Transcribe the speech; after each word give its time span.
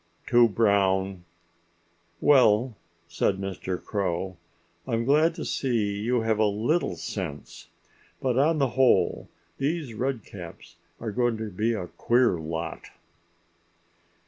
"Too 0.25 0.47
brown!" 0.47 1.25
"Well," 2.21 2.75
said 3.07 3.35
old 3.35 3.41
Mr. 3.41 3.79
Crow, 3.79 4.35
"I'm 4.87 5.05
glad 5.05 5.35
to 5.35 5.45
see 5.45 5.99
you 5.99 6.21
have 6.21 6.39
a 6.39 6.45
little 6.45 6.95
sense. 6.95 7.67
But 8.19 8.35
on 8.35 8.57
the 8.57 8.69
whole 8.69 9.29
these 9.59 9.93
Redcaps 9.93 10.77
are 10.99 11.11
going 11.11 11.37
to 11.37 11.51
be 11.51 11.73
a 11.73 11.85
queer 11.85 12.39
lot." 12.39 12.85